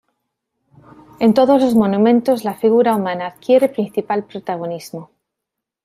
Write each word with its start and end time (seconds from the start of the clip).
En 1.19 1.35
todos 1.35 1.61
los 1.61 1.75
monumentos 1.75 2.43
la 2.43 2.55
figura 2.55 2.95
humana 2.95 3.27
adquiere 3.27 3.69
principal 3.69 4.23
protagonismo. 4.25 5.11